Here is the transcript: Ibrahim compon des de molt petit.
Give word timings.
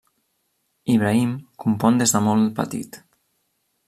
Ibrahim 0.93 1.35
compon 1.65 1.91
des 2.01 2.13
de 2.17 2.23
molt 2.29 2.49
petit. 2.61 2.99